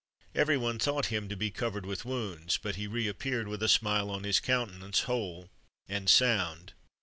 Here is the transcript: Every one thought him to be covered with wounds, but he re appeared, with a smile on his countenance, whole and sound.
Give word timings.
Every 0.33 0.57
one 0.57 0.79
thought 0.79 1.05
him 1.13 1.29
to 1.29 1.35
be 1.35 1.51
covered 1.51 1.85
with 1.85 2.05
wounds, 2.05 2.57
but 2.57 2.75
he 2.75 2.87
re 2.87 3.07
appeared, 3.07 3.47
with 3.47 3.61
a 3.61 3.69
smile 3.69 4.09
on 4.09 4.23
his 4.23 4.39
countenance, 4.39 5.01
whole 5.01 5.51
and 5.87 6.09
sound. 6.09 6.73